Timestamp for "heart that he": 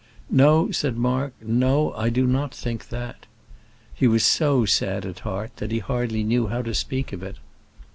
5.19-5.77